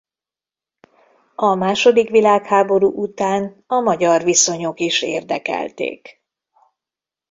A 1.35 1.55
második 1.55 2.09
világháború 2.09 2.89
után 2.91 3.63
a 3.67 3.79
magyar 3.79 4.23
viszonyok 4.23 4.79
is 4.79 5.01
érdekelték. 5.01 6.23